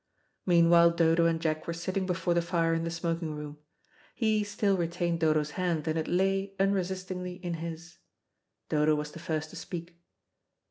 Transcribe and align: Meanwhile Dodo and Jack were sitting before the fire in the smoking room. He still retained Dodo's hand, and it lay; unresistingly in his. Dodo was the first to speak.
Meanwhile 0.47 0.93
Dodo 0.95 1.27
and 1.27 1.39
Jack 1.39 1.67
were 1.67 1.73
sitting 1.75 2.07
before 2.07 2.33
the 2.33 2.41
fire 2.41 2.73
in 2.73 2.83
the 2.85 2.89
smoking 2.89 3.35
room. 3.35 3.59
He 4.15 4.43
still 4.43 4.75
retained 4.75 5.19
Dodo's 5.19 5.51
hand, 5.51 5.87
and 5.87 5.95
it 5.95 6.07
lay; 6.07 6.55
unresistingly 6.59 7.35
in 7.35 7.53
his. 7.61 7.99
Dodo 8.67 8.95
was 8.95 9.11
the 9.11 9.19
first 9.19 9.51
to 9.51 9.55
speak. 9.55 9.99